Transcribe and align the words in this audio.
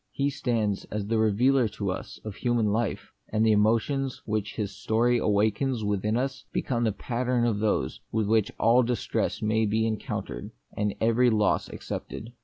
He 0.09 0.31
stands 0.31 0.85
as 0.85 1.05
the 1.05 1.19
Revealer 1.19 1.67
to 1.73 1.91
us 1.91 2.19
of 2.25 2.37
Human 2.37 2.65
Life; 2.71 3.11
and 3.29 3.45
the 3.45 3.51
emotions 3.51 4.23
which 4.25 4.55
His 4.55 4.75
story 4.75 5.19
awakens 5.19 5.83
within 5.83 6.17
us 6.17 6.45
become 6.51 6.85
the 6.85 6.91
pattern 6.91 7.45
of 7.45 7.59
those 7.59 7.97
/ 7.97 7.97
j 7.99 8.03
with 8.11 8.25
which 8.25 8.51
all 8.59 8.81
distress 8.81 9.43
may 9.43 9.67
be 9.67 9.85
encountered/ 9.85 10.49
and 10.73 10.95
every 10.99 11.29
loss 11.29 11.69
accepted. 11.69 12.33